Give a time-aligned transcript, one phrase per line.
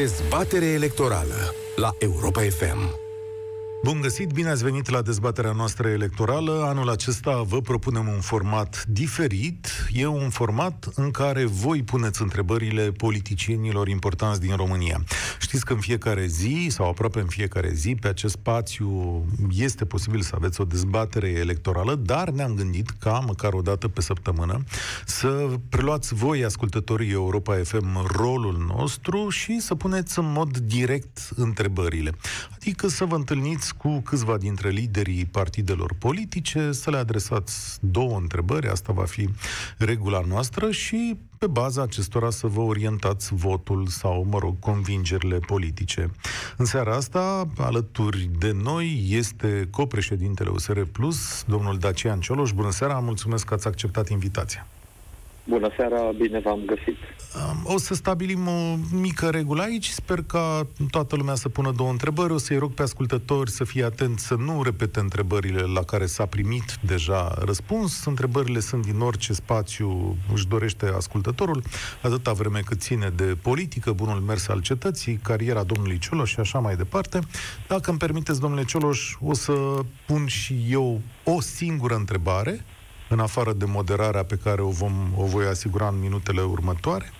[0.00, 3.09] Dezbatere electorală la Europa FM.
[3.82, 6.64] Bun găsit, bine ați venit la dezbaterea noastră electorală.
[6.68, 9.68] Anul acesta vă propunem un format diferit.
[9.92, 15.04] E un format în care voi puneți întrebările politicienilor importanți din România.
[15.40, 20.20] Știți că în fiecare zi, sau aproape în fiecare zi, pe acest spațiu este posibil
[20.20, 24.64] să aveți o dezbatere electorală, dar ne-am gândit ca, măcar o dată pe săptămână,
[25.06, 32.12] să preluați voi, ascultătorii Europa FM, rolul nostru și să puneți în mod direct întrebările.
[32.54, 38.68] Adică să vă întâlniți cu câțiva dintre liderii partidelor politice, să le adresați două întrebări,
[38.68, 39.28] asta va fi
[39.78, 46.10] regula noastră și pe baza acestora să vă orientați votul sau, mă rog, convingerile politice.
[46.56, 52.52] În seara asta, alături de noi, este copreședintele USR Plus, domnul Dacian Cioloș.
[52.52, 54.66] Bună seara, mulțumesc că ați acceptat invitația.
[55.50, 56.96] Bună seara, bine v-am găsit.
[57.64, 59.88] O să stabilim o mică regulă aici.
[59.88, 62.32] Sper ca toată lumea să pună două întrebări.
[62.32, 66.26] O să-i rog pe ascultători să fie atenți să nu repete întrebările la care s-a
[66.26, 68.04] primit deja răspuns.
[68.04, 71.62] Întrebările sunt din orice spațiu își dorește ascultătorul,
[72.02, 76.58] atâta vreme cât ține de politică, bunul mers al cetății, cariera domnului Cioloș și așa
[76.58, 77.18] mai departe.
[77.68, 79.52] Dacă îmi permiteți, domnule Cioloș, o să
[80.06, 82.64] pun și eu o singură întrebare
[83.10, 87.12] în afară de moderarea pe care o, vom, o voi asigura în minutele următoare.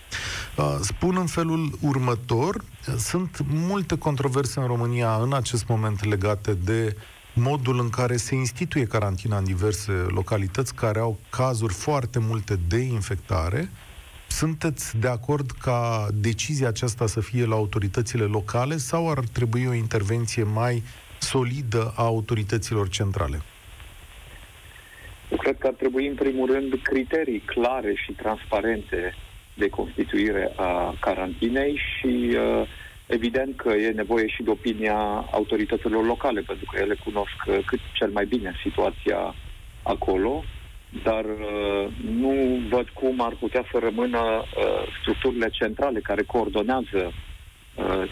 [0.56, 2.64] Uh, spun în felul următor,
[2.98, 6.96] sunt multe controverse în România în acest moment legate de
[7.34, 12.78] modul în care se instituie carantina în diverse localități care au cazuri foarte multe de
[12.78, 13.70] infectare.
[14.28, 19.72] Sunteți de acord ca decizia aceasta să fie la autoritățile locale sau ar trebui o
[19.72, 20.82] intervenție mai
[21.18, 23.42] solidă a autorităților centrale?
[25.30, 29.14] Eu cred că ar trebui, în primul rând, criterii clare și transparente
[29.54, 32.68] de constituire a carantinei și uh,
[33.06, 37.80] evident că e nevoie și de opinia autorităților locale, pentru că ele cunosc uh, cât
[37.92, 39.34] cel mai bine situația
[39.82, 40.44] acolo,
[41.02, 41.86] dar uh,
[42.20, 44.44] nu văd cum ar putea să rămână
[45.00, 47.12] structurile centrale care coordonează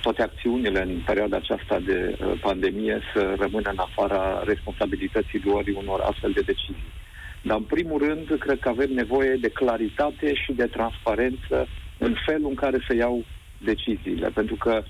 [0.03, 6.33] toate acțiunile în perioada aceasta de pandemie să rămână în afara responsabilității luării unor astfel
[6.33, 6.98] de decizii.
[7.43, 11.69] Dar, în primul rând, cred că avem nevoie de claritate și de transparență
[11.99, 13.25] în felul în care se iau
[13.59, 14.28] deciziile.
[14.28, 14.82] Pentru că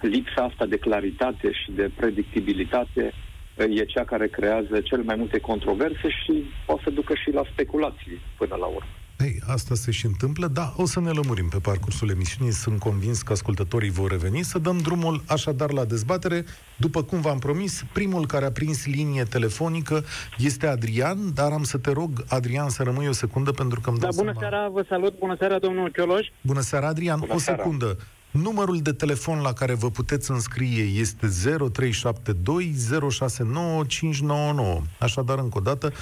[0.00, 3.12] lipsa asta de claritate și de predictibilitate
[3.56, 8.20] e cea care creează cel mai multe controverse și poate să ducă și la speculații
[8.36, 8.97] până la urmă.
[9.20, 13.22] Ei, asta se și întâmplă, da, o să ne lămurim pe parcursul emisiunii, sunt convins
[13.22, 16.44] că ascultătorii vor reveni, să dăm drumul așadar la dezbatere.
[16.76, 20.04] După cum v-am promis, primul care a prins linie telefonică
[20.36, 23.98] este Adrian, dar am să te rog, Adrian, să rămâi o secundă pentru că îmi
[23.98, 24.50] da, bună seama...
[24.50, 26.26] seara, vă salut, bună seara, domnul Cioloș.
[26.40, 27.62] Bună seara, Adrian, bună o seara.
[27.62, 27.98] secundă.
[28.30, 31.26] Numărul de telefon la care vă puteți înscrie este
[31.72, 32.74] 0372
[33.10, 34.80] 069599.
[34.98, 35.92] Așadar, încă o dată,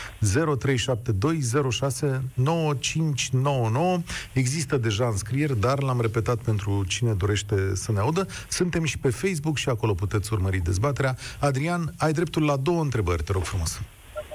[0.59, 3.99] 0372 069599.
[4.33, 8.27] Există deja înscrieri, dar l-am repetat pentru cine dorește să ne audă.
[8.49, 11.17] Suntem și pe Facebook și acolo puteți urmări dezbaterea.
[11.41, 13.81] Adrian, ai dreptul la două întrebări, te rog frumos.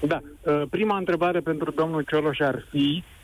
[0.07, 0.21] Da.
[0.41, 3.19] Uh, prima întrebare pentru domnul Cioloș ar fi Ehm,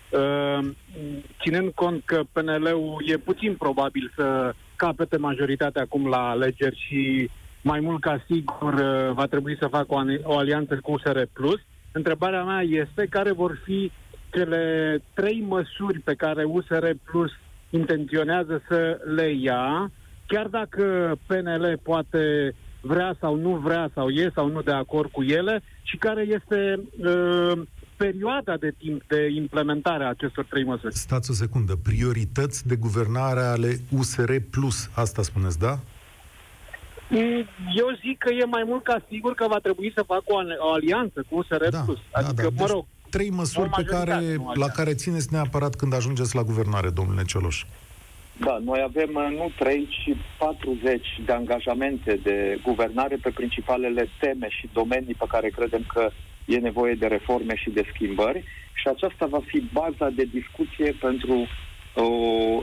[1.42, 7.30] ținând cont că PNL-ul e puțin probabil să capete majoritatea acum la alegeri și
[7.62, 11.60] mai mult ca sigur eh, va trebui să facă o, o alianță cu USR Plus,
[11.92, 13.92] întrebarea mea este care vor fi
[14.32, 14.64] cele
[15.14, 17.32] trei măsuri pe care USR Plus
[17.70, 19.92] intenționează să le ia,
[20.28, 25.24] chiar dacă PNL poate vrea sau nu vrea sau e sau nu de acord cu
[25.24, 27.62] ele și care este uh,
[27.98, 30.96] perioada de timp de implementare a acestor trei măsuri.
[30.96, 31.76] Stați o secundă.
[31.84, 34.90] Priorități de guvernare ale USR Plus.
[34.96, 35.80] Asta spuneți, da?
[37.10, 37.46] Mm,
[37.76, 40.40] eu zic că e mai mult ca sigur că va trebui să facă o,
[40.70, 42.00] o alianță cu USR da, Plus.
[42.12, 42.62] Da, adică, da, da.
[42.64, 46.90] mă rog, deci, trei măsuri pe care, la care țineți neapărat când ajungeți la guvernare,
[46.90, 47.64] domnule Cioloș.
[48.40, 54.48] Da, noi avem uh, nu 3, ci 40 de angajamente de guvernare pe principalele teme
[54.50, 56.12] și domenii pe care credem că
[56.48, 61.48] e nevoie de reforme și de schimbări și aceasta va fi baza de discuție pentru
[61.94, 62.10] o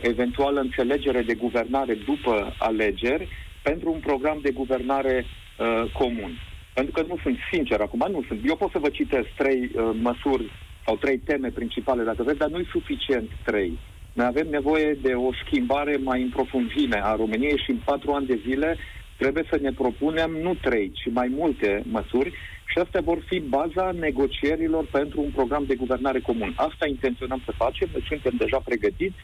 [0.03, 3.29] eventuală înțelegere de guvernare după alegeri
[3.63, 6.33] pentru un program de guvernare uh, comun.
[6.75, 8.41] Pentru că nu sunt sincer acum, nu sunt.
[8.45, 10.51] Eu pot să vă citesc trei uh, măsuri
[10.87, 13.79] sau trei teme principale, dacă vreți, dar nu e suficient trei.
[14.13, 18.27] Noi avem nevoie de o schimbare mai în profunzime a României și în patru ani
[18.27, 18.77] de zile
[19.25, 22.31] trebuie să ne propunem nu trei, ci mai multe măsuri
[22.71, 26.53] și astea vor fi baza negocierilor pentru un program de guvernare comun.
[26.57, 29.21] Asta intenționăm să facem, noi suntem deja pregătiți.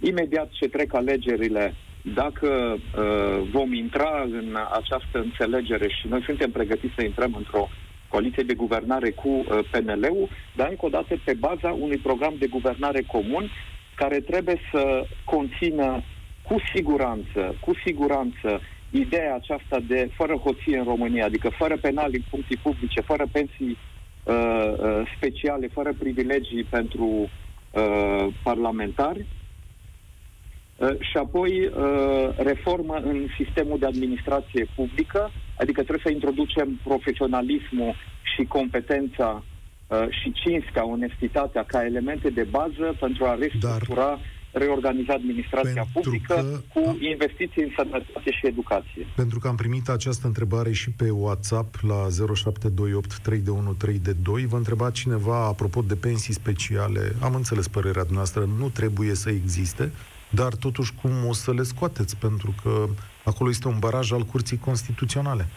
[0.00, 1.74] Imediat ce trec alegerile,
[2.14, 7.68] dacă uh, vom intra în această înțelegere și noi suntem pregătiți să intrăm într-o
[8.08, 12.46] coaliție de guvernare cu uh, PNL-ul, dar încă o dată pe baza unui program de
[12.46, 13.50] guvernare comun
[13.94, 16.02] care trebuie să conțină
[16.48, 18.60] cu siguranță, cu siguranță
[18.92, 23.78] ideea aceasta de fără hoție în România, adică fără penali în funcții publice, fără pensii
[24.24, 29.26] uh, uh, speciale, fără privilegii pentru uh, parlamentari,
[30.76, 37.94] uh, și apoi uh, reformă în sistemul de administrație publică, adică trebuie să introducem profesionalismul
[38.34, 39.44] și competența
[39.86, 44.18] uh, și cinstea, onestitatea ca elemente de bază pentru a restructura Dar
[44.52, 49.06] reorganiza administrația pentru publică că, cu investiții în sănătate și educație.
[49.16, 53.18] Pentru că am primit această întrebare și pe WhatsApp la 0728
[54.46, 57.14] Vă întreba cineva apropo de pensii speciale.
[57.20, 59.92] Am înțeles părerea noastră, nu trebuie să existe,
[60.30, 62.16] dar totuși cum o să le scoateți?
[62.16, 62.88] Pentru că
[63.24, 65.48] acolo este un baraj al Curții Constituționale.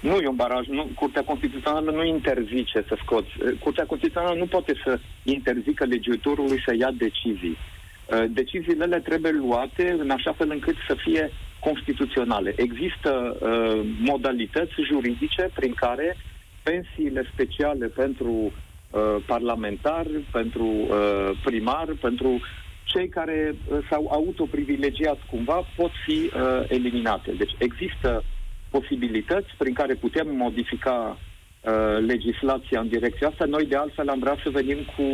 [0.00, 0.66] Nu e un baraj.
[0.66, 3.28] Nu, Curtea Constituțională nu interzice să scoți.
[3.58, 7.56] Curtea Constituțională nu poate să interzică legiuitorului să ia decizii.
[7.56, 11.30] Uh, deciziile le trebuie luate în așa fel încât să fie
[11.60, 12.52] constituționale.
[12.56, 16.16] Există uh, modalități juridice prin care
[16.62, 22.40] pensiile speciale pentru uh, parlamentari, pentru uh, primar, pentru
[22.84, 27.32] cei care uh, s-au autoprivilegiat cumva pot fi uh, eliminate.
[27.32, 28.24] Deci există
[28.70, 33.44] posibilități prin care putem modifica uh, legislația în direcția asta.
[33.44, 35.06] Noi, de altfel, am vrea să venim cu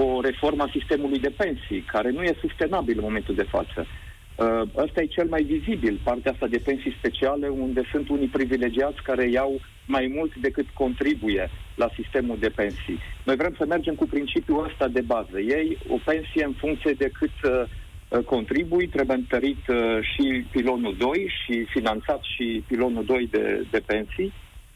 [0.00, 3.86] o reformă a sistemului de pensii, care nu e sustenabil în momentul de față.
[3.86, 9.02] Uh, ăsta e cel mai vizibil, partea asta de pensii speciale, unde sunt unii privilegiați
[9.02, 12.98] care iau mai mult decât contribuie la sistemul de pensii.
[13.24, 15.38] Noi vrem să mergem cu principiul ăsta de bază.
[15.40, 17.66] Ei o pensie în funcție de cât uh, Uh,
[18.24, 24.32] contribui, trebuie întărit uh, și pilonul 2 și finanțat și pilonul 2 de, de pensii,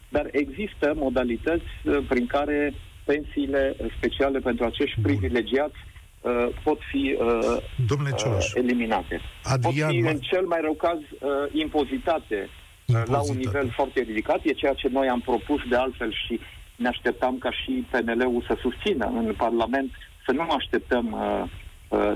[0.09, 2.73] dar există modalități uh, prin care
[3.03, 5.11] pensiile speciale pentru acești Bun.
[5.11, 5.75] privilegiați
[6.21, 7.57] uh, pot fi uh,
[7.87, 9.21] Domnule Cioloș, eliminate.
[9.43, 12.49] Adrian, pot fi, în cel mai rău caz, uh, impozitate,
[12.85, 14.39] impozitate la un nivel foarte ridicat.
[14.43, 16.39] E ceea ce noi am propus de altfel și
[16.75, 19.91] ne așteptam ca și PNL-ul să susțină în Parlament,
[20.25, 21.49] să nu așteptăm uh, Uh,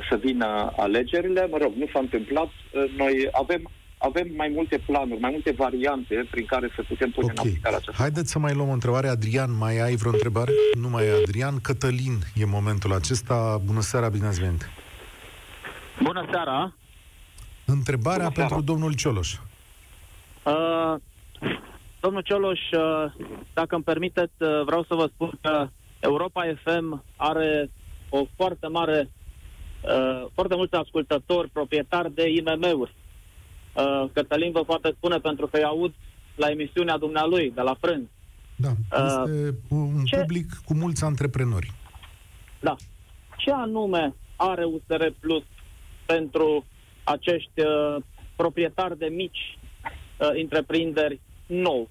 [0.09, 1.47] să vină alegerile.
[1.51, 2.45] Mă rog, nu s-a întâmplat.
[2.47, 7.25] Uh, noi avem avem mai multe planuri, mai multe variante prin care să putem pune
[7.31, 7.35] okay.
[7.37, 8.01] în aplicare aceasta.
[8.01, 9.07] Haideți să mai luăm o întrebare.
[9.07, 10.51] Adrian, mai ai vreo întrebare?
[10.79, 11.59] Nu mai e Adrian.
[11.59, 13.61] Cătălin e momentul acesta.
[13.65, 14.69] Bună seara, bine ați venit.
[16.03, 16.73] Bună seara.
[17.65, 18.71] Întrebarea Bună pentru seara.
[18.71, 19.33] domnul Cioloș.
[20.43, 20.95] Uh,
[21.99, 23.11] domnul Cioloș, uh,
[23.53, 25.67] dacă îmi permiteți, uh, vreau să vă spun că
[25.99, 27.69] Europa FM are
[28.09, 29.09] o foarte mare
[29.87, 32.95] uh, foarte mulți ascultători, proprietari de IMM-uri.
[33.73, 35.93] Uh, Cătălin vă poate spune pentru că îi aud
[36.35, 38.05] la emisiunea dumnealui, de la Frânz.
[38.55, 40.17] Da, uh, este uh, un ce...
[40.17, 41.71] public cu mulți antreprenori.
[42.59, 42.75] Da.
[43.37, 45.43] Ce anume are USR Plus
[46.05, 46.65] pentru
[47.03, 48.03] acești uh,
[48.35, 49.57] proprietari de mici
[50.19, 51.89] uh, întreprinderi nou?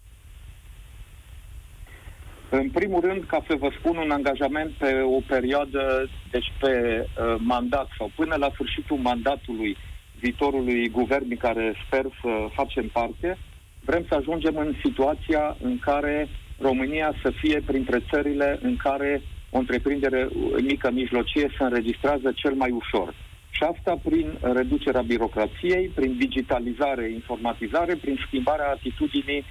[2.61, 7.35] În primul rând, ca să vă spun un angajament pe o perioadă, deci pe uh,
[7.39, 9.77] mandat sau până la sfârșitul mandatului
[10.21, 13.39] viitorului guvern din care sper să facem parte,
[13.81, 19.59] vrem să ajungem în situația în care România să fie printre țările în care o
[19.59, 20.29] întreprindere
[20.63, 23.15] mică, mijlocie se înregistrează cel mai ușor.
[23.51, 29.45] Și asta prin reducerea birocrației, prin digitalizare, informatizare, prin schimbarea atitudinii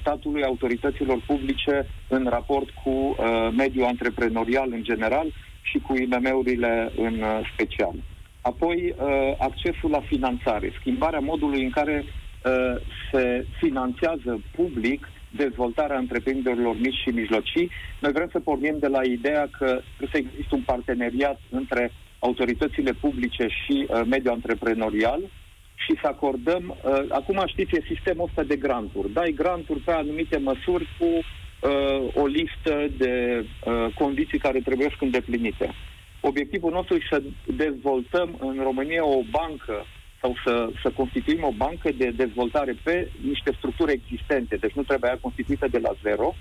[0.00, 3.16] statului, autorităților publice în raport cu uh,
[3.56, 5.26] mediul antreprenorial în general
[5.62, 7.94] și cu IMM-urile în uh, special.
[8.40, 12.80] Apoi, uh, accesul la finanțare, schimbarea modului în care uh,
[13.12, 17.70] se finanțează public dezvoltarea întreprinderilor mici și mijlocii.
[18.00, 22.92] Noi vrem să pornim de la ideea că trebuie să existe un parteneriat între autoritățile
[22.92, 25.20] publice și uh, mediul antreprenorial,
[25.88, 29.12] și să acordăm, uh, acum știți, e sistemul ăsta de granturi.
[29.12, 35.04] Dai granturi pe anumite măsuri cu uh, o listă de uh, condiții care trebuie să
[35.04, 35.74] îndeplinite.
[36.20, 37.22] Obiectivul nostru e să
[37.56, 39.84] dezvoltăm în România o bancă
[40.20, 45.10] sau să, să constituim o bancă de dezvoltare pe niște structuri existente, deci nu trebuie
[45.10, 46.34] ea constituită de la zero,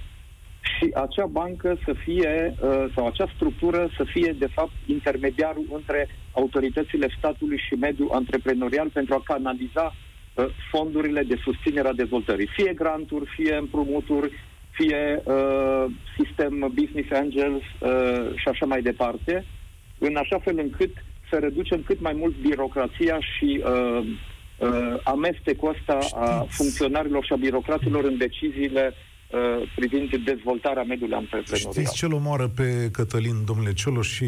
[0.77, 6.07] și acea bancă să fie, uh, sau acea structură să fie, de fapt, intermediarul între
[6.31, 9.95] autoritățile statului și mediul antreprenorial pentru a canaliza
[10.33, 14.31] uh, fondurile de susținere a dezvoltării, fie granturi, fie împrumuturi,
[14.71, 15.85] fie uh,
[16.17, 19.45] sistem business angels uh, și așa mai departe,
[19.97, 20.91] în așa fel încât
[21.29, 24.07] să reducem cât mai mult birocrația și uh,
[24.57, 28.93] uh, amestecul ăsta a funcționarilor și a birocraților în deciziile
[29.29, 31.73] uh, privind dezvoltarea mediului antreprenorial.
[31.73, 34.25] Știți ce-l omoară pe Cătălin, domnule Cioloș, și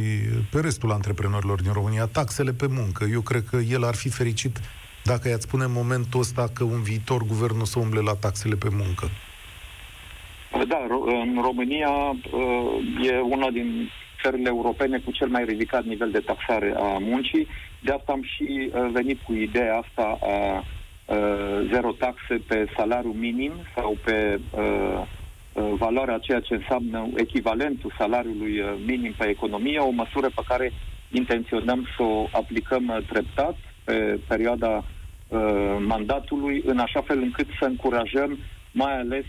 [0.51, 2.05] pe restul antreprenorilor din România?
[2.05, 3.05] Taxele pe muncă.
[3.11, 4.59] Eu cred că el ar fi fericit
[5.03, 8.55] dacă i-ați spune în momentul ăsta că un viitor guvern o să umble la taxele
[8.55, 9.09] pe muncă.
[10.67, 13.89] Da, în România uh, e una din
[14.21, 17.47] țările europene cu cel mai ridicat nivel de taxare a muncii.
[17.81, 20.63] De asta am și uh, venit cu ideea asta a uh,
[21.71, 24.39] zero taxe pe salariu minim sau pe
[25.53, 30.71] valoarea ceea ce înseamnă echivalentul salariului minim pe economie, o măsură pe care
[31.11, 34.83] intenționăm să o aplicăm treptat pe perioada
[35.87, 38.37] mandatului, în așa fel încât să încurajăm
[38.71, 39.25] mai ales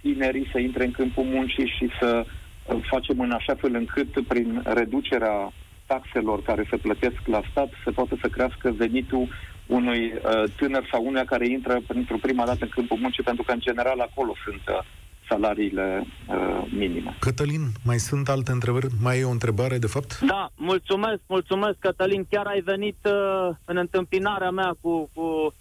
[0.00, 4.62] tinerii să intre în câmpul muncii și să uh, facem în așa fel încât prin
[4.64, 5.52] reducerea
[5.86, 9.28] taxelor care se plătesc la stat să poată să crească venitul
[9.68, 13.52] unui uh, tânăr sau unuia care intră pentru prima dată în câmpul muncii, pentru că
[13.52, 14.84] în general acolo sunt uh,
[15.28, 17.16] salariile uh, minime.
[17.18, 18.86] Cătălin, mai sunt alte întrebări?
[19.02, 20.20] Mai e o întrebare, de fapt?
[20.20, 22.26] Da, mulțumesc, mulțumesc, Cătălin.
[22.30, 25.54] Chiar ai venit uh, în întâmpinarea mea cu, cu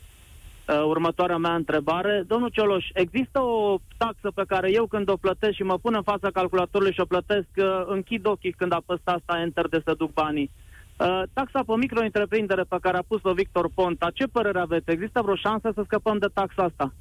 [0.68, 2.24] Uh, următoarea mea întrebare.
[2.28, 6.02] Domnul Cioloș, există o taxă pe care eu când o plătesc și mă pun în
[6.02, 10.14] fața calculatorului și o plătesc, uh, închid ochii când apăs asta Enter de să duc
[10.14, 10.52] banii.
[10.98, 14.92] Uh, taxa pe micro-întreprindere pe care a pus-o Victor Ponta, ce părere aveți?
[14.92, 16.94] Există vreo șansă să scăpăm de taxa asta?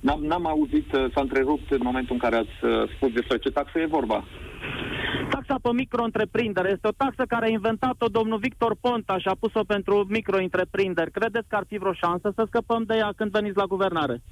[0.00, 3.50] N-am, n-am auzit, uh, s-a întrerupt în momentul în care ați uh, spus despre ce
[3.50, 4.24] taxă e vorba.
[5.30, 9.64] Taxa pe micro-întreprindere este o taxă care a inventat-o domnul Victor Ponta și a pus-o
[9.64, 11.10] pentru micro-întreprinderi.
[11.10, 14.22] Credeți că ar fi vreo șansă să scăpăm de ea când veniți la guvernare?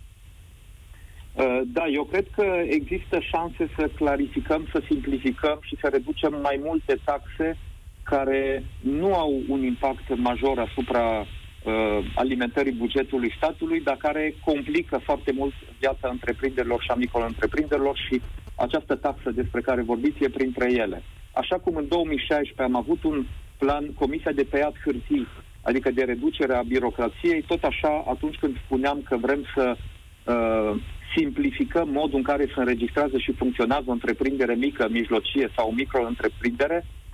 [1.34, 6.60] Uh, da, eu cred că există șanse să clarificăm, să simplificăm și să reducem mai
[6.64, 7.58] multe taxe
[8.06, 15.32] care nu au un impact major asupra uh, alimentării bugetului statului, dar care complică foarte
[15.32, 18.20] mult viața întreprinderilor și a micro-întreprinderilor și
[18.54, 21.02] această taxă despre care vorbiți e printre ele.
[21.32, 23.26] Așa cum în 2016 am avut un
[23.58, 25.26] plan, Comisia de Tăiat Hârtii,
[25.62, 30.80] adică de reducere a birocrației, tot așa atunci când spuneam că vrem să uh,
[31.16, 37.05] simplificăm modul în care se înregistrează și funcționează o întreprindere mică, mijlocie sau micro-întreprindere, uh,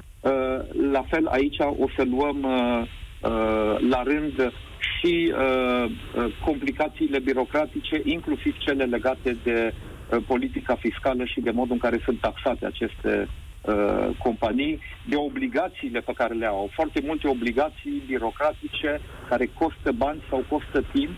[0.90, 2.82] la fel aici o să luăm uh,
[3.30, 4.52] uh, la rând
[4.98, 11.72] și uh, uh, complicațiile birocratice, inclusiv cele legate de uh, politica fiscală și de modul
[11.72, 13.28] în care sunt taxate aceste
[13.60, 16.70] uh, companii, de obligațiile pe care le au.
[16.72, 21.10] Foarte multe obligații birocratice care costă bani sau costă timp,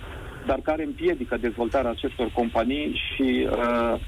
[0.47, 4.01] dar care împiedică dezvoltarea acestor companii și uh, uh,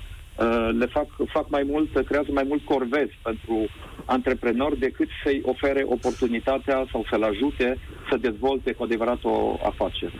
[0.78, 3.66] le fac, fac mai mult, creează mai mult corvezi pentru
[4.04, 7.78] antreprenor decât să-i ofere oportunitatea sau să-l ajute
[8.10, 10.12] să dezvolte cu adevărat o afacere.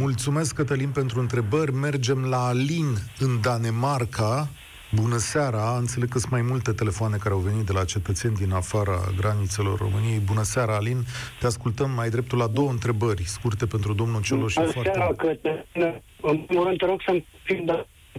[0.00, 1.72] Mulțumesc, Cătălin, pentru întrebări.
[1.72, 2.88] Mergem la Alin,
[3.18, 4.48] în Danemarca.
[4.94, 5.76] Bună seara!
[5.78, 9.78] Înțeleg că sunt mai multe telefoane care au venit de la cetățeni din afara granițelor
[9.78, 10.18] României.
[10.18, 11.04] Bună seara, Alin!
[11.40, 14.54] Te ascultăm mai dreptul la două întrebări scurte pentru domnul Cioloș.
[14.54, 16.02] Bună seara, Cătălin!
[16.20, 17.26] În primul rând, te rog să-mi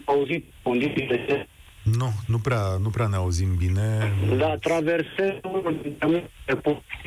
[0.05, 1.47] auzit condițiile de
[1.97, 4.13] nu, nu prea, nu prea ne auzim bine.
[4.37, 5.39] Da, traversăm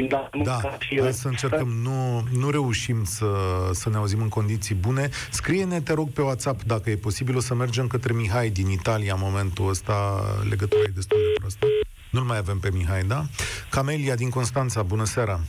[0.09, 0.61] da, da
[1.01, 1.69] hai să încercăm.
[1.69, 3.27] Nu, nu reușim să,
[3.73, 5.09] să ne auzim în condiții bune.
[5.31, 9.15] Scrie-ne, te rog, pe WhatsApp, dacă e posibil, o să mergem către Mihai din Italia
[9.15, 10.23] în momentul ăsta.
[10.49, 11.67] Legătura e destul de proastă.
[12.11, 13.25] Nu-l mai avem pe Mihai, da?
[13.71, 15.41] Camelia din Constanța, bună seara!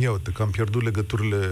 [0.00, 1.46] Ia uite, că am pierdut legăturile,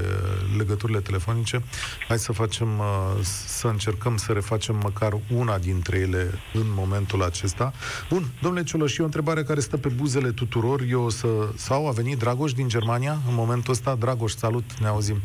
[0.56, 1.62] legăturile telefonice.
[2.08, 2.84] Hai să facem, uh,
[3.22, 7.72] să încercăm să refacem măcar una dintre ele în momentul acesta.
[8.08, 10.80] Bun, domnule Cioloș, o întrebare care stă pe buzele tuturor.
[10.88, 13.94] Eu să, sau a venit Dragoș din Germania în momentul ăsta.
[13.94, 15.16] Dragoș, salut, ne auzim.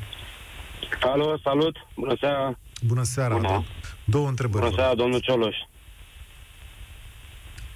[1.02, 2.58] Alo, salut, bună seara.
[2.88, 3.36] Bună seara.
[3.36, 3.64] Bună.
[4.04, 4.64] Două întrebări.
[4.64, 5.56] Bună seara, domnul Cioloș.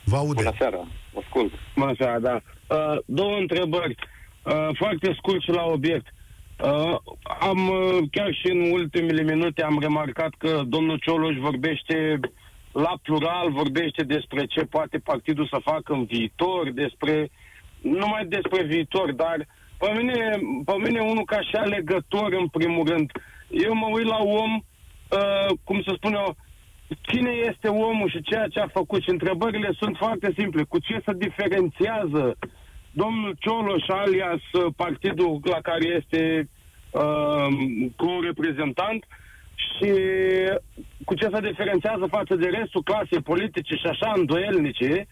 [0.04, 0.44] Vă aude.
[0.44, 0.88] Bună seara,
[1.24, 1.54] ascult.
[1.76, 2.42] Bună seara, da.
[2.68, 3.96] Uh, două întrebări.
[4.46, 6.14] Uh, foarte scurt și la obiect.
[6.64, 6.96] Uh,
[7.40, 12.20] am, uh, chiar și în ultimele minute, am remarcat că domnul Cioloș vorbește
[12.72, 17.30] la plural, vorbește despre ce poate partidul să facă în viitor, despre,
[17.82, 19.48] numai despre viitor, dar
[19.78, 23.12] pe mine, pe mine unul ca și alegător, în primul rând,
[23.50, 26.36] eu mă uit la om, uh, cum să spun eu,
[27.02, 30.64] cine este omul și ceea ce a făcut și întrebările sunt foarte simple.
[30.64, 32.50] Cu ce se diferențiază uh,
[33.02, 36.50] domnul Cioloș alias uh, partidul la care este
[36.92, 37.48] uh,
[37.96, 39.02] cu un reprezentant
[39.66, 39.92] și
[41.06, 45.08] cu ce se diferențiază față de restul clasei politice și așa îndoielnice.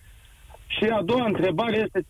[0.67, 2.05] Și a doua întrebare este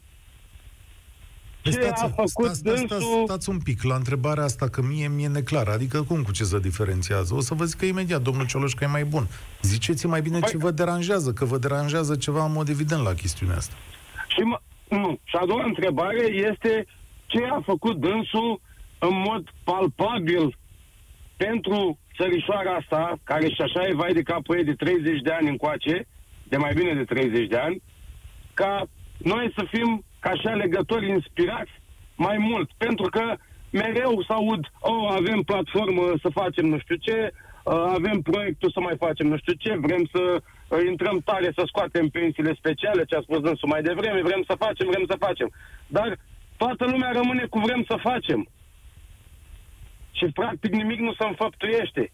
[1.61, 3.23] ce stați, a făcut stați, stați, stați, dânsul...
[3.25, 5.71] stați un pic la întrebarea asta, că mie mi-e neclară.
[5.71, 7.33] Adică cum cu ce se diferențiază?
[7.35, 9.27] O să vă zic că imediat, domnul Cioloș, că e mai bun.
[9.61, 13.13] Ziceți mai bine Păi- ce vă deranjează, că vă deranjează ceva în mod evident la
[13.13, 13.73] chestiunea asta.
[14.27, 14.59] Și, mă,
[14.95, 15.19] nu.
[15.23, 16.85] și a doua întrebare este
[17.25, 18.61] ce a făcut dânsul
[18.99, 20.57] în mod palpabil
[21.37, 25.49] pentru țărișoara asta, care și așa e vai de capul ei de 30 de ani
[25.49, 26.07] încoace,
[26.43, 27.81] de mai bine de 30 de ani,
[28.53, 28.85] ca
[29.17, 31.71] noi să fim ca și alegători inspirați
[32.15, 32.69] mai mult.
[32.77, 33.35] Pentru că
[33.71, 38.79] mereu să aud, oh, avem platformă să facem nu știu ce, uh, avem proiectul să
[38.79, 40.41] mai facem nu știu ce, vrem să uh,
[40.79, 44.87] intrăm tare să scoatem pensiile speciale, ce a spus dânsul mai devreme, vrem să facem,
[44.87, 45.51] vrem să facem.
[45.87, 46.19] Dar
[46.57, 48.47] toată lumea rămâne cu vrem să facem.
[50.11, 52.11] Și practic nimic nu se înfăptuiește.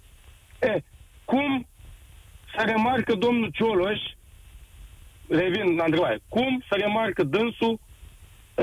[0.62, 0.84] E,
[1.26, 1.68] cum
[2.56, 4.00] să remarcă domnul Cioloș,
[5.28, 7.80] revin la întrebare, cum să remarcă dânsul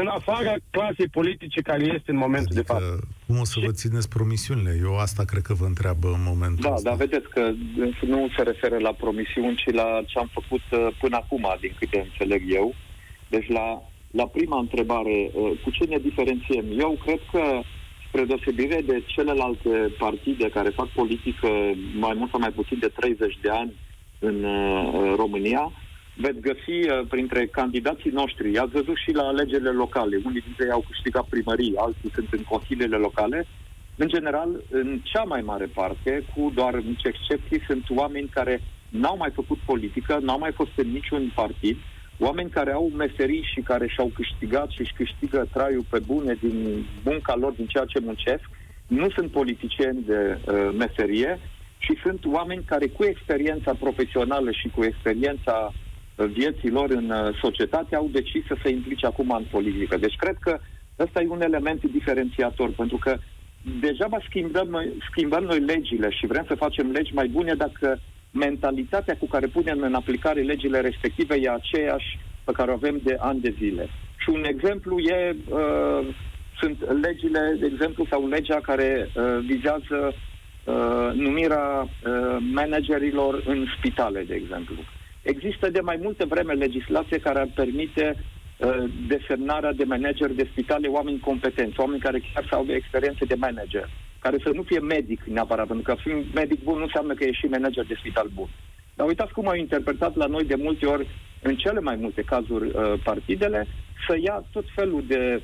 [0.00, 2.84] în afara clasei politice care este în momentul de față?
[2.84, 4.78] Adică, cum o să vă țineți promisiunile?
[4.82, 6.88] Eu asta cred că vă întreabă în momentul Da, ăsta.
[6.88, 7.42] dar vedeți că
[7.76, 11.74] dânsul nu se referă la promisiuni, ci la ce am făcut uh, până acum, din
[11.78, 12.74] câte înțeleg eu.
[13.28, 16.64] Deci la, la prima întrebare, uh, cu ce ne diferențiem?
[16.78, 17.42] Eu cred că,
[18.08, 21.48] spre deosebire de celelalte partide care fac politică
[21.98, 23.72] mai mult sau mai puțin de 30 de ani
[24.18, 25.72] în uh, România,
[26.16, 30.70] veți găsi uh, printre candidații noștri, i-ați văzut și la alegerile locale, unii dintre ei
[30.70, 33.46] au câștigat primării, alții sunt în consiliile locale,
[33.96, 39.16] în general, în cea mai mare parte, cu doar mici excepții, sunt oameni care n-au
[39.16, 41.76] mai făcut politică, n-au mai fost în niciun partid,
[42.18, 46.86] oameni care au meserii și care și-au câștigat și își câștigă traiul pe bune din
[47.04, 48.44] munca lor, din ceea ce muncesc,
[48.86, 51.38] nu sunt politicieni de uh, meserie
[51.78, 55.85] și sunt oameni care cu experiența profesională și cu experiența uh,
[56.16, 59.96] vieții lor în uh, societate au decis să se implice acum în politică.
[59.96, 60.58] Deci cred că
[60.98, 63.16] ăsta e un element diferențiator, pentru că
[63.80, 68.00] degeaba schimbăm noi, schimbăm noi legile și vrem să facem legi mai bune dacă
[68.30, 73.16] mentalitatea cu care punem în aplicare legile respective e aceeași pe care o avem de
[73.18, 73.88] ani de zile.
[74.16, 76.14] Și un exemplu e, uh,
[76.60, 80.14] sunt legile, de exemplu, sau legea care uh, vizează
[80.64, 84.74] uh, numirea uh, managerilor în spitale, de exemplu.
[85.32, 90.88] Există de mai multe vreme legislație care ar permite uh, desemnarea de manageri de spitale
[90.88, 95.22] oameni competenți, oameni care chiar să aibă experiențe de manager, care să nu fie medic
[95.24, 98.48] neapărat, pentru că fiind medic bun nu înseamnă că e și manager de spital bun.
[98.94, 101.06] Dar uitați cum au interpretat la noi de multe ori,
[101.42, 103.66] în cele mai multe cazuri, uh, partidele,
[104.06, 105.42] să ia tot felul de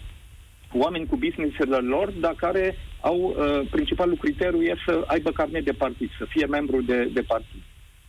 [0.72, 5.72] oameni cu business-urile lor, dar care au, uh, principalul criteriu e să aibă carnet de
[5.72, 7.62] partid, să fie membru de, de partid.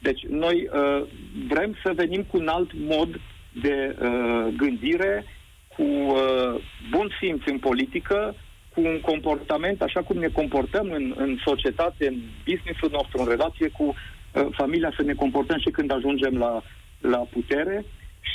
[0.08, 1.04] Deci noi uh,
[1.48, 3.20] vrem să venim cu un alt mod
[3.62, 5.26] de uh, gândire,
[5.76, 8.36] cu uh, bun simț în politică,
[8.74, 13.68] cu un comportament așa cum ne comportăm în, în societate, în businessul nostru, în relație
[13.68, 16.62] cu uh, familia, să ne comportăm și când ajungem la,
[17.02, 17.86] la putere.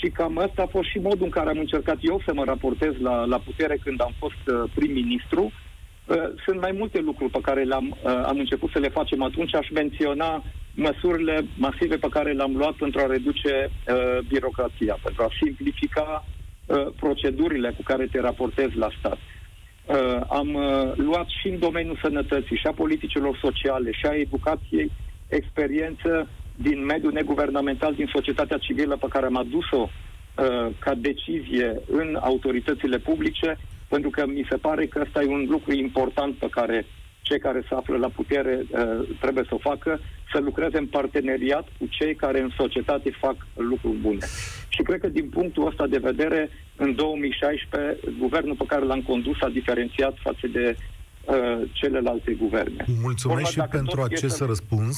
[0.00, 2.92] Și cam ăsta a fost și modul în care am încercat eu să mă raportez
[3.00, 5.52] la, la putere când am fost uh, prim-ministru.
[6.07, 9.54] Uh, sunt mai multe lucruri pe care le-am uh, am început să le facem atunci.
[9.54, 10.42] Aș menționa
[10.86, 16.24] măsurile masive pe care le-am luat pentru a reduce uh, birocrația, pentru a simplifica
[16.66, 19.18] uh, procedurile cu care te raportezi la stat.
[19.86, 24.90] Uh, am uh, luat și în domeniul sănătății, și a politicilor sociale, și a educației,
[25.28, 32.18] experiență din mediul neguvernamental, din societatea civilă pe care am adus-o uh, ca decizie în
[32.20, 36.86] autoritățile publice, pentru că mi se pare că ăsta e un lucru important pe care
[37.22, 40.00] cei care se află la putere uh, trebuie să o facă,
[40.33, 44.26] să lucreze în parteneriat cu cei care în societate fac lucruri bune.
[44.68, 49.37] Și cred că din punctul ăsta de vedere, în 2016, guvernul pe care l-am condus
[49.40, 50.76] a diferențiat față de
[51.24, 52.85] uh, celelalte guverne.
[53.02, 54.96] Mulțumesc Vorba, și dacă pentru tot e acest să- răspuns.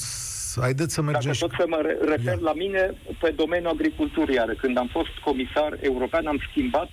[0.60, 1.40] Haideți să mergem Dacă și...
[1.40, 2.38] tot să mă re- refer Ia.
[2.40, 6.90] la mine, pe domeniul agriculturii, iar când am fost comisar european, am schimbat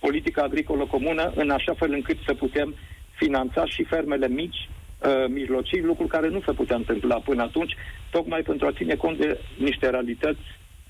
[0.00, 2.74] politica agricolă comună în așa fel încât să putem
[3.16, 7.74] finanța și fermele mici, uh, mijlocii, lucru care nu se putea întâmpla până atunci,
[8.10, 10.40] tocmai pentru a ține cont de niște realități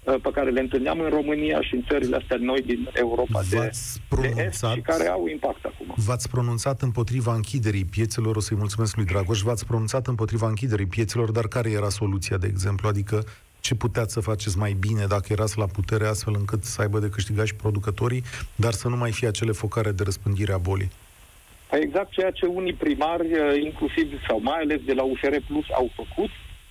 [0.04, 3.56] uh, pe care le întâlneam în România și în țările astea noi din Europa de,
[3.56, 5.94] V-ați de Est pronunțat- și care au impact acum.
[6.06, 11.30] V-ați pronunțat împotriva închiderii piețelor, o să-i mulțumesc lui Dragoș, v-ați pronunțat împotriva închiderii piețelor,
[11.30, 12.88] dar care era soluția, de exemplu?
[12.88, 13.24] Adică
[13.60, 17.08] ce puteați să faceți mai bine dacă erați la putere, astfel încât să aibă de
[17.08, 18.22] câștigat și producătorii,
[18.54, 20.90] dar să nu mai fie acele focare de răspândire a bolii?
[21.68, 25.64] Păi exact ceea ce unii primari, uh, inclusiv sau mai ales de la USR Plus,
[25.72, 26.30] au făcut,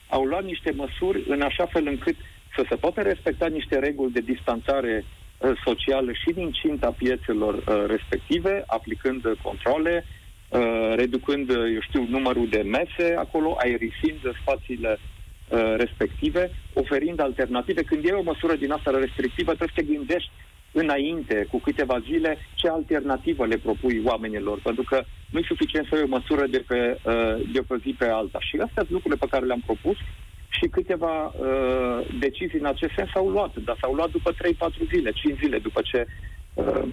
[0.10, 2.16] au luat niște măsuri în așa fel încât
[2.56, 7.84] să se poată respecta niște reguli de distanțare uh, socială și din cinta piețelor uh,
[7.88, 10.06] respective, aplicând controle,
[10.96, 15.00] reducând, eu știu, numărul de mese acolo, aerisind spațiile
[15.78, 17.82] respective, oferind alternative.
[17.82, 20.32] Când e o măsură din asta restrictivă, trebuie să te gândești
[20.72, 25.96] înainte, cu câteva zile, ce alternativă le propui oamenilor, pentru că nu e suficient să
[25.96, 28.40] ai o măsură de pe, uh, de pe zi pe alta.
[28.40, 29.98] Și astea sunt lucrurile pe care le-am propus
[30.50, 34.36] și câteva uh, decizii în acest sens s-au luat, dar s-au luat după 3-4
[34.94, 36.06] zile, 5 zile, după ce
[36.54, 36.84] uh,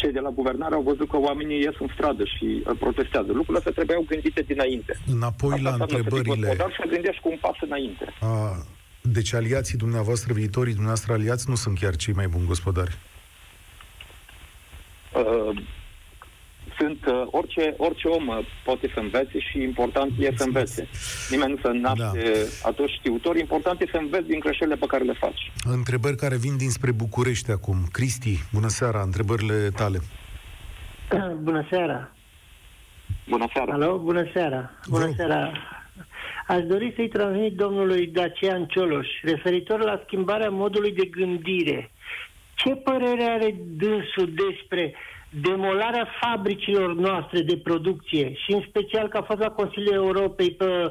[0.00, 3.30] cei de la guvernare au văzut că oamenii ies în stradă și uh, protestează.
[3.32, 4.92] Lucrurile astea trebuiau gândite dinainte.
[5.16, 6.54] Înapoi Asta la întrebările...
[6.56, 8.04] Dar să gândești cu un pas înainte.
[8.20, 8.64] A,
[9.00, 12.94] deci aliații dumneavoastră, viitorii dumneavoastră aliați, nu sunt chiar cei mai buni gospodari.
[15.14, 15.56] Uh,
[16.80, 20.88] sunt uh, orice, orice om uh, poate să învețe și important e să învețe.
[21.30, 22.22] Nimeni nu se naște
[22.62, 22.68] da.
[22.68, 25.52] atunci știutor, important e să înveți din greșelile pe care le faci.
[25.64, 27.76] Întrebări care vin dinspre București acum.
[27.92, 29.98] Cristi, bună seara, întrebările tale.
[31.48, 32.12] Bună seara.
[33.28, 33.72] Bună seara.
[33.72, 34.70] Alo, bună seara.
[34.88, 35.52] Bună seara.
[36.46, 41.90] Aș dori să-i transmit domnului Dacian Cioloș, referitor la schimbarea modului de gândire.
[42.54, 44.94] Ce părere are dânsul despre
[45.30, 50.90] demolarea fabricilor noastre de producție și în special că a fost la Consiliul Europei pe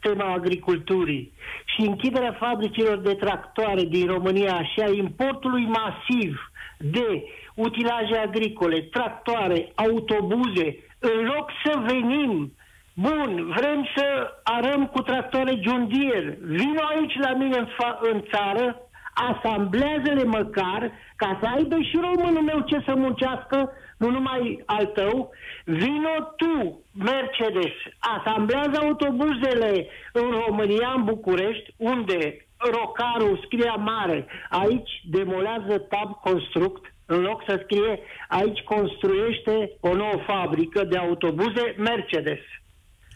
[0.00, 1.32] tema agriculturii
[1.64, 9.72] și închiderea fabricilor de tractoare din România și a importului masiv de utilaje agricole, tractoare,
[9.74, 12.52] autobuze, în loc să venim
[12.96, 16.38] Bun, vrem să arăm cu tractoare John Deere.
[16.42, 18.76] Vino aici la mine în, fa- în țară,
[19.14, 20.90] asamblează-le măcar,
[21.24, 25.30] ca să aibă și românul meu ce să muncească, nu numai al tău.
[25.64, 27.76] Vino tu, Mercedes,
[28.16, 34.26] asamblează autobuzele în România, în București, unde rocarul scrie mare.
[34.50, 41.74] Aici demolează Tab Construct, în loc să scrie aici construiește o nouă fabrică de autobuze
[41.76, 42.42] Mercedes.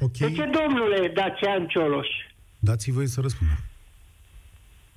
[0.01, 0.29] Okay.
[0.29, 2.09] De ce, domnule Dacian Cioloș?
[2.59, 3.68] Dați-i voi să răspundă.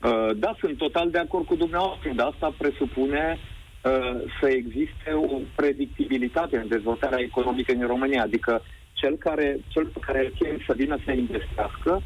[0.03, 5.39] Uh, da, sunt total de acord cu dumneavoastră, dar asta presupune uh, să existe o
[5.55, 8.61] predictibilitate în dezvoltarea economică în România, adică
[8.93, 12.01] cel care, cel pe care îl chem să vină să investească,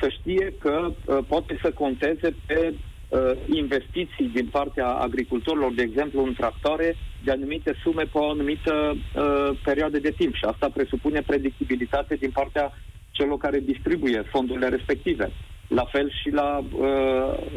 [0.00, 2.74] să știe că uh, poate să conteze pe
[3.08, 8.94] uh, investiții din partea agricultorilor, de exemplu, în tractoare, de anumite sume pe o anumită
[8.94, 10.34] uh, perioadă de timp.
[10.34, 12.72] Și asta presupune predictibilitate din partea
[13.10, 15.32] celor care distribuie fondurile respective.
[15.68, 16.84] La fel și la uh,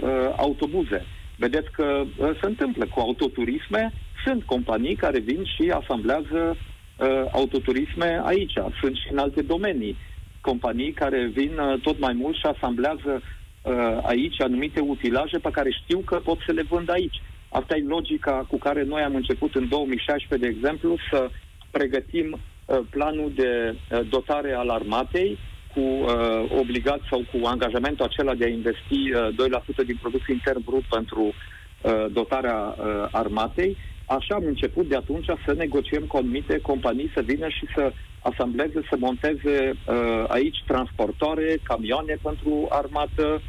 [0.01, 1.05] uh, autobuze.
[1.37, 3.93] Vedeți că uh, se întâmplă cu autoturisme,
[4.25, 8.53] sunt companii care vin și asamblează uh, autoturisme aici.
[8.79, 9.95] Sunt și în alte domenii
[10.41, 15.69] companii care vin uh, tot mai mult și asamblează uh, aici anumite utilaje pe care
[15.83, 17.21] știu că pot să le vând aici.
[17.49, 21.29] Asta e logica cu care noi am început în 2016, de exemplu, să
[21.71, 25.37] pregătim uh, planul de uh, dotare al armatei
[25.75, 30.63] cu uh, obligat sau cu angajamentul acela de a investi uh, 2% din produsul intern
[30.63, 33.77] brut pentru uh, dotarea uh, armatei.
[34.05, 38.81] Așa am început de atunci să negociem cu anumite companii să vină și să asambleze,
[38.89, 43.41] să monteze uh, aici transportoare, camioane pentru armată,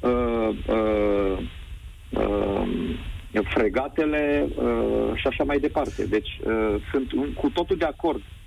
[0.00, 1.38] uh, uh,
[2.10, 2.68] uh,
[3.44, 6.06] fregatele uh, și așa mai departe.
[6.06, 8.37] Deci uh, sunt un, cu totul de acord uh,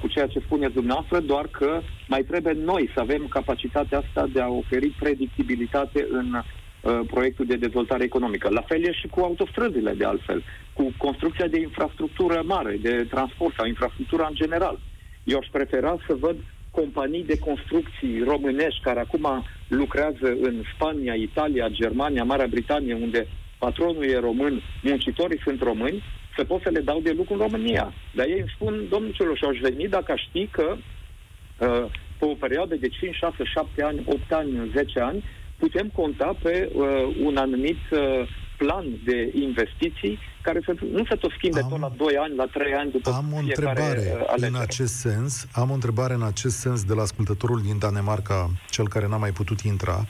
[0.00, 4.40] cu ceea ce spuneți dumneavoastră, doar că mai trebuie noi să avem capacitatea asta de
[4.40, 8.48] a oferi predictibilitate în uh, proiectul de dezvoltare economică.
[8.48, 13.54] La fel e și cu autostrăzile, de altfel, cu construcția de infrastructură mare, de transport
[13.54, 14.78] sau infrastructura în general.
[15.24, 16.36] Eu aș prefera să văd
[16.70, 23.26] companii de construcții românești care acum lucrează în Spania, Italia, Germania, Marea Britanie, unde
[23.58, 26.02] patronul e român, muncitorii sunt români,
[26.36, 27.92] să pot să le dau de lucru în România.
[28.14, 31.84] Dar ei îmi spun, domnul Cioloș, aș veni dacă aș ști că uh,
[32.18, 35.24] pe o perioadă de 5, 6, 7 ani, 8 ani, 10 ani,
[35.58, 36.84] putem conta pe uh,
[37.24, 41.92] un anumit uh, plan de investiții care să nu se tot schimbe am, tot la
[41.96, 45.46] 2 ani, la 3 ani după Am o întrebare uh, în acest sens.
[45.52, 49.30] Am o întrebare în acest sens de la ascultătorul din Danemarca, cel care n-a mai
[49.30, 50.06] putut intra.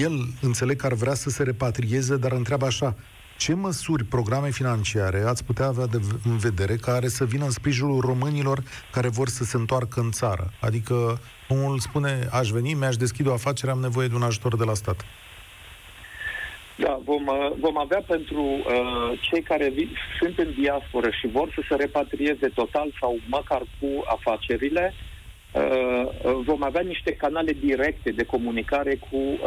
[0.00, 2.96] El înțeleg că ar vrea să se repatrieze, dar întreabă așa,
[3.38, 8.00] ce măsuri, programe financiare ați putea avea de, în vedere care să vină în sprijinul
[8.00, 10.52] românilor care vor să se întoarcă în țară?
[10.60, 14.64] Adică omul spune, aș veni, mi-aș deschide o afacere, am nevoie de un ajutor de
[14.64, 15.04] la stat.
[16.76, 21.52] Da, vom, uh, vom avea pentru uh, cei care vi- sunt în diasporă și vor
[21.54, 25.07] să se repatrieze total sau măcar cu afacerile, uh, uh,
[26.44, 29.38] vom avea niște canale directe de comunicare cu uh,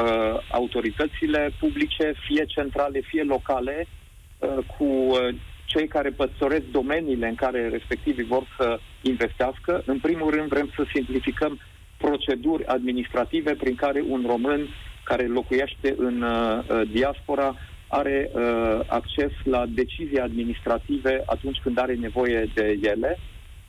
[0.51, 3.87] autoritățile publice, fie centrale, fie locale,
[4.39, 9.83] uh, cu uh, cei care păstoresc domeniile în care respectivii vor să investească.
[9.85, 11.59] În primul rând vrem să simplificăm
[11.97, 14.67] proceduri administrative prin care un român
[15.03, 17.55] care locuiește în uh, uh, diaspora
[17.87, 23.19] are uh, acces la decizii administrative atunci când are nevoie de ele.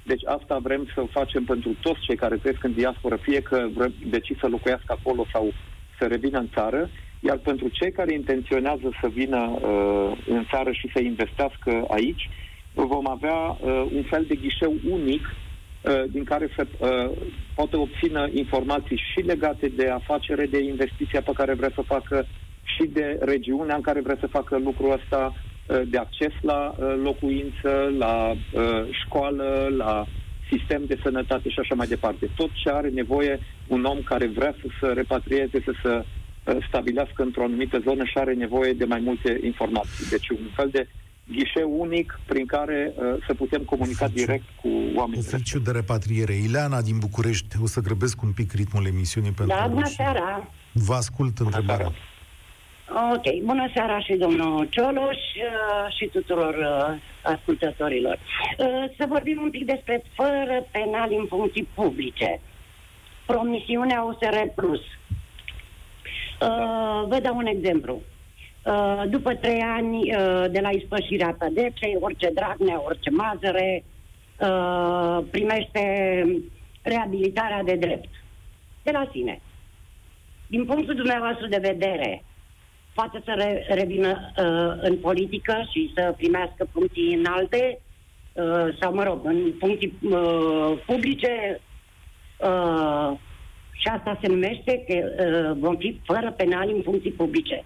[0.03, 3.69] Deci asta vrem să facem pentru toți cei care trăiesc în diaspora, fie că
[4.11, 5.53] decid să locuiască acolo sau
[5.99, 10.91] să revină în țară, iar pentru cei care intenționează să vină uh, în țară și
[10.95, 12.29] să investească aici,
[12.73, 17.11] vom avea uh, un fel de ghișeu unic uh, din care se uh,
[17.55, 22.27] poate obține informații și legate de afacere, de investiția pe care vrea să facă
[22.63, 25.51] și de regiunea în care vrea să facă lucrul ăsta, uh,
[25.89, 30.07] de acces la uh, locuință, la uh, școală, la
[30.51, 32.31] sistem de sănătate și așa mai departe.
[32.37, 37.23] Tot ce are nevoie un om care vrea să se repatrieze, să se uh, stabilească
[37.23, 40.09] într-o anumită zonă și are nevoie de mai multe informații.
[40.11, 40.89] Deci un fel de
[41.29, 44.25] ghișeu unic prin care uh, să putem comunica Oficiu.
[44.25, 45.25] direct cu oamenii.
[45.27, 46.33] Oficiu de repatriere.
[46.35, 50.51] Ileana din București, o să grăbesc un pic ritmul emisiunii pentru Da, bună și seara.
[50.73, 51.93] Vă ascult întrebarea.
[52.95, 58.19] Ok, bună seara și domnul Cioloș uh, și tuturor uh, ascultătorilor.
[58.59, 62.41] Uh, să vorbim un pic despre fără penal în funcții publice.
[63.27, 64.81] Promisiunea USR Plus.
[64.81, 64.87] Uh,
[67.09, 68.01] vă dau un exemplu.
[68.65, 73.85] Uh, după trei ani uh, de la ispășirea pedepsei, orice Dragnea, orice Mazăre
[74.41, 75.83] uh, primește
[76.83, 78.09] reabilitarea de drept.
[78.83, 79.41] De la sine.
[80.47, 82.23] Din punctul dumneavoastră de vedere,
[82.95, 87.81] poate să re- revină uh, în politică și să primească funcții înalte
[88.33, 91.61] uh, sau, mă rog, în funcții uh, publice
[92.39, 93.19] uh,
[93.73, 97.65] și asta se numește că uh, vom fi fără penali în funcții publice.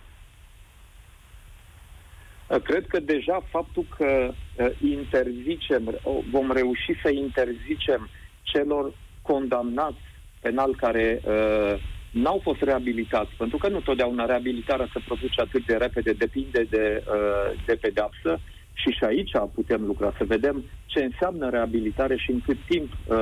[2.47, 8.09] Uh, Cred că deja faptul că uh, interzicem, uh, vom reuși să interzicem
[8.43, 9.99] celor condamnați
[10.41, 11.81] penal care uh,
[12.23, 17.03] n-au fost reabilitați, pentru că nu totdeauna reabilitarea se produce atât de repede, depinde de,
[17.07, 18.41] uh, de pedeapsă
[18.73, 23.17] și și aici putem lucra, să vedem ce înseamnă reabilitare și în cât timp uh,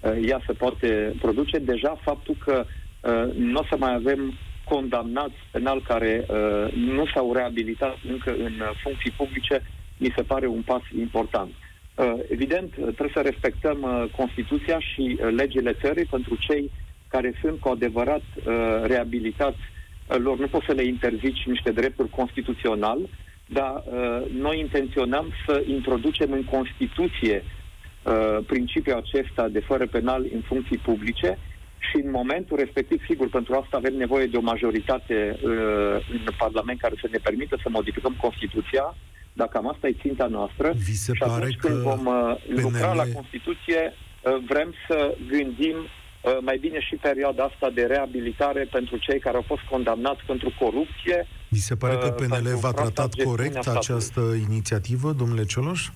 [0.00, 1.58] uh, ea se poate produce.
[1.58, 4.32] Deja faptul că uh, nu o să mai avem
[4.64, 9.62] condamnați penal care uh, nu s-au reabilitat încă în uh, funcții publice,
[9.96, 11.50] mi se pare un pas important.
[11.94, 16.70] Uh, evident, uh, trebuie să respectăm uh, Constituția și uh, legile țării pentru cei
[17.12, 18.44] care sunt cu adevărat uh,
[18.82, 19.62] reabilitați.
[19.62, 22.98] Uh, lor nu poți să le interzici niște drepturi constituțional,
[23.46, 30.40] dar uh, noi intenționăm să introducem în Constituție uh, principiul acesta de fără penal în
[30.40, 31.38] funcții publice
[31.78, 35.50] și în momentul respectiv, sigur, pentru asta avem nevoie de o majoritate uh,
[36.12, 38.96] în Parlament care să ne permită să modificăm Constituția,
[39.32, 40.72] dar cam asta e ținta noastră.
[40.76, 44.74] Vi se și pare atunci că când vom uh, lucra PNL la Constituție, uh, vrem
[44.88, 46.01] să gândim uh,
[46.40, 51.26] mai bine și perioada asta de reabilitare pentru cei care au fost condamnați pentru corupție.
[51.48, 53.78] Vi se pare că uh, PNL pentru v-a proasta tratat gestiune corect a statului.
[53.78, 55.88] această inițiativă, domnule Cioloș?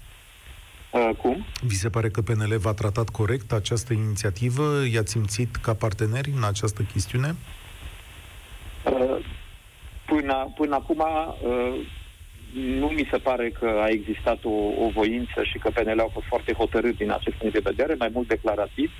[0.90, 1.44] Uh, cum?
[1.60, 4.84] Vi se pare că PNL v-a tratat corect această inițiativă?
[4.92, 7.34] I-ați simțit ca parteneri în această chestiune?
[8.84, 9.24] Uh,
[10.06, 11.86] Până, până acum uh,
[12.52, 16.26] nu mi se pare că a existat o, o voință și că PNL au fost
[16.26, 18.90] foarte hotărât din acest punct de vedere, mai mult declarativ.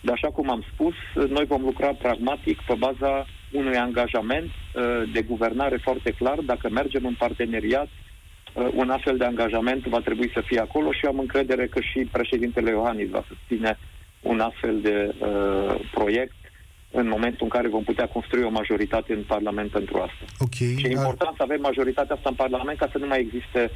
[0.00, 0.94] Dar așa cum am spus,
[1.28, 6.38] noi vom lucra pragmatic pe baza unui angajament uh, de guvernare foarte clar.
[6.38, 7.88] Dacă mergem în parteneriat,
[8.54, 11.80] uh, un astfel de angajament va trebui să fie acolo și eu am încredere că
[11.80, 13.78] și președintele Iohannis va susține
[14.20, 16.34] un astfel de uh, proiect
[16.90, 20.24] în momentul în care vom putea construi o majoritate în Parlament pentru asta.
[20.38, 20.54] Ok.
[20.54, 23.70] Și e important să avem majoritatea asta în Parlament ca să nu mai existe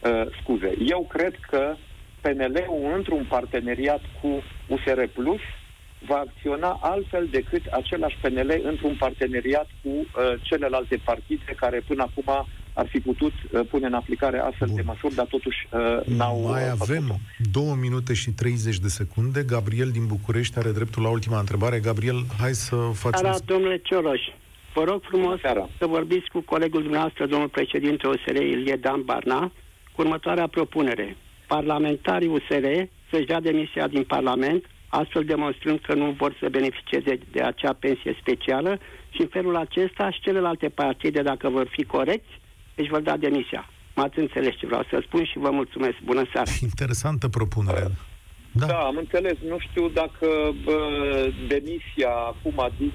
[0.00, 0.74] uh, scuze.
[0.86, 1.74] Eu cred că
[2.20, 5.40] PNL-ul, într-un parteneriat cu USR Plus,
[6.06, 10.06] va acționa altfel decât același PNL într-un parteneriat cu uh,
[10.42, 14.76] celelalte partide care până acum ar fi putut uh, pune în aplicare astfel Bun.
[14.76, 17.60] de măsuri, dar totuși uh, n-au Mai uh, avem făcut-o.
[17.60, 19.42] 2 minute și 30 de secunde.
[19.42, 21.78] Gabriel din București are dreptul la ultima întrebare.
[21.78, 23.22] Gabriel, hai să facem...
[23.22, 24.20] Seara, domnule Cioloș,
[24.74, 25.68] vă rog frumos Bună seara.
[25.78, 29.52] să vorbiți cu colegul dumneavoastră, domnul președinte OSR Ilie Dan Barna,
[29.92, 31.16] cu următoarea propunere.
[31.46, 32.66] Parlamentarii USR
[33.10, 38.16] să-și dea demisia din Parlament astfel demonstrând că nu vor să beneficieze de acea pensie
[38.20, 38.78] specială
[39.10, 42.40] și în felul acesta și celelalte partide, dacă vor fi corecți,
[42.74, 43.68] își vor da demisia.
[43.94, 45.96] M-ați înțeles ce vreau să spun și vă mulțumesc.
[46.04, 46.50] Bună seara!
[46.70, 47.86] Interesantă propunere.
[48.52, 48.66] Da.
[48.66, 49.36] da, am înțeles.
[49.48, 50.26] Nu știu dacă
[50.64, 50.78] bă,
[51.48, 52.92] demisia acum din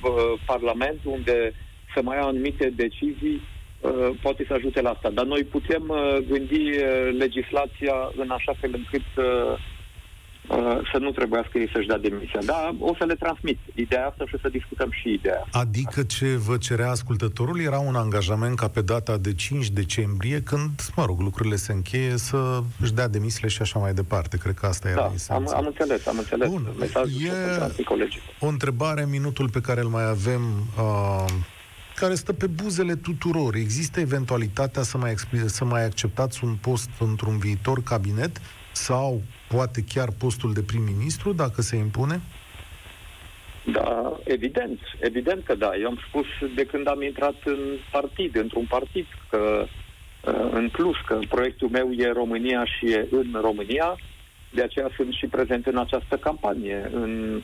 [0.00, 1.52] bă, Parlament, unde
[1.94, 3.40] să mai ia anumite decizii,
[3.80, 5.10] bă, poate să ajute la asta.
[5.10, 5.92] Dar noi putem
[6.28, 6.70] gândi
[7.18, 9.58] legislația în așa fel încât Uh,
[10.92, 12.40] să nu trebuiască ei să-și dea demisia.
[12.46, 15.44] Da, o să le transmit ideea asta și să discutăm și ideea.
[15.52, 20.70] Adică ce vă cerea ascultătorul era un angajament ca pe data de 5 decembrie, când,
[20.96, 24.36] mă rog, lucrurile se încheie, să își dea demisiile și așa mai departe.
[24.36, 26.48] Cred că asta era da, am, am înțeles, am înțeles.
[26.48, 26.74] Bun.
[27.24, 27.30] e
[28.38, 30.42] o întrebare, minutul pe care îl mai avem,
[30.78, 31.24] uh,
[31.94, 33.54] care stă pe buzele tuturor.
[33.54, 35.14] Există eventualitatea să mai,
[35.46, 38.40] să mai acceptați un post într-un viitor cabinet
[38.74, 42.20] sau poate chiar postul de prim-ministru, dacă se impune?
[43.64, 45.76] Da, evident, evident că da.
[45.76, 47.58] Eu am spus de când am intrat în
[47.90, 53.38] partid, într-un partid, că uh, în plus că proiectul meu e România și e în
[53.40, 53.96] România,
[54.50, 57.42] de aceea sunt și prezent în această campanie, în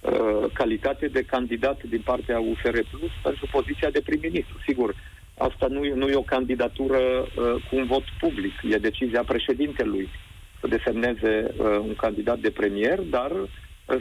[0.00, 4.58] uh, calitate de candidat din partea USR Plus pentru poziția de prim-ministru.
[4.66, 4.94] Sigur,
[5.38, 10.31] asta nu, nu e o candidatură uh, cu un vot public, e decizia președintelui să
[10.68, 13.48] desemneze uh, un candidat de premier, dar uh,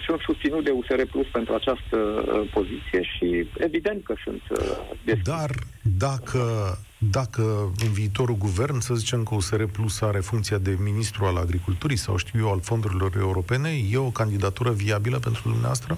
[0.06, 4.58] sunt susținut de USR Plus pentru această uh, poziție și evident că sunt uh,
[5.04, 5.24] deschis.
[5.24, 5.50] Dar
[6.00, 6.42] dacă,
[6.98, 11.98] dacă în viitorul guvern, să zicem că USR Plus are funcția de ministru al agriculturii
[11.98, 15.98] sau știu eu al fondurilor europene, e o candidatură viabilă pentru dumneavoastră?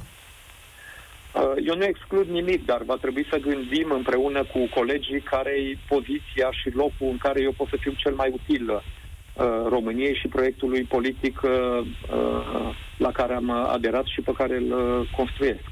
[1.33, 5.77] Uh, eu nu exclud nimic, dar va trebui să gândim împreună cu colegii care e
[5.87, 8.81] poziția și locul în care eu pot să fiu cel mai util Uh,
[9.67, 15.63] României și proiectului politic uh, uh, la care am aderat și pe care îl construiesc.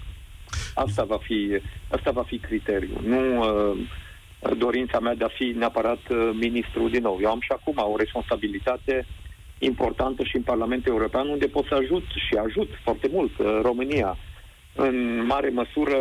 [0.73, 3.01] Asta va fi, asta va fi criteriul.
[3.05, 3.45] Nu
[4.57, 5.99] dorința mea de a fi neapărat
[6.33, 7.19] ministru din nou.
[7.21, 9.05] Eu am și acum o responsabilitate
[9.59, 14.17] importantă și în Parlamentul European, unde pot să ajut și ajut foarte mult România.
[14.75, 15.97] În mare măsură,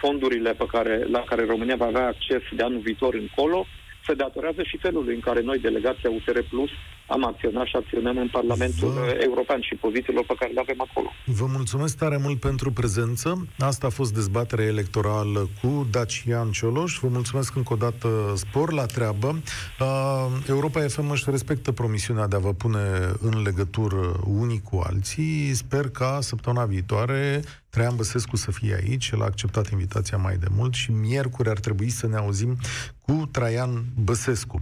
[0.00, 3.66] fondurile pe care, la care România va avea acces de anul viitor încolo
[4.06, 6.70] se datorează și felului în care noi, delegația USR Plus,
[7.06, 9.18] am acționat și acționăm în Parlamentul Vă...
[9.22, 11.10] European și pozițiilor pe care le avem acolo.
[11.24, 13.46] Vă mulțumesc tare mult pentru prezență.
[13.58, 16.98] Asta a fost dezbaterea electorală cu Dacian Cioloș.
[16.98, 19.42] Vă mulțumesc încă o dată spor la treabă.
[19.80, 22.78] Uh, Europa FM își respectă promisiunea de a vă pune
[23.20, 25.52] în legătură unii cu alții.
[25.54, 27.42] Sper ca săptămâna viitoare
[27.74, 31.58] Traian Băsescu să fie aici, el a acceptat invitația mai de mult și miercuri ar
[31.58, 32.56] trebui să ne auzim
[33.00, 34.60] cu Traian Băsescu.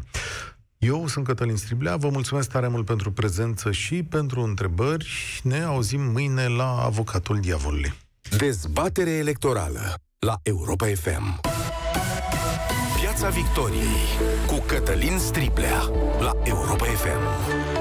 [0.87, 5.41] Eu sunt Cătălin Striblea, vă mulțumesc tare mult pentru prezență și pentru întrebări.
[5.43, 7.93] Ne auzim mâine la Avocatul Diavolului.
[8.39, 11.41] Dezbatere electorală la Europa FM.
[13.01, 14.07] Piața Victoriei
[14.47, 15.81] cu Cătălin Striblea
[16.21, 17.72] la Europa FM.